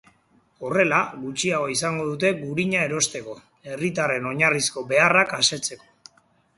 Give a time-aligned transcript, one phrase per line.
[0.69, 3.39] Horrela, gutxiago izango dute gurina erosteko,
[3.71, 6.23] herritarren oinarrizko beharrak asetzeko.